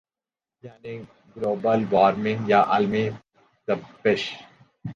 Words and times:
یعنی 0.63 1.07
global 1.35 1.83
warming 1.91 2.49
یا 2.49 2.61
عالمی 2.61 3.11
تپش 3.67 4.37